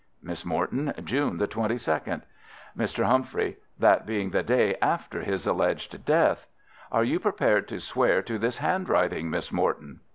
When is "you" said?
7.03-7.19